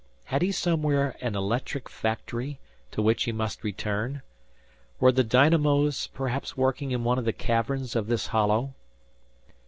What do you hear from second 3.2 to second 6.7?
he must return? Were the dynamos, perhaps